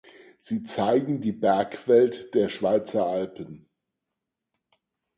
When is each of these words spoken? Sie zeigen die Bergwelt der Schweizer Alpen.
Sie 0.39 0.63
zeigen 0.63 1.21
die 1.21 1.31
Bergwelt 1.31 2.33
der 2.33 2.49
Schweizer 2.49 3.05
Alpen. 3.05 3.69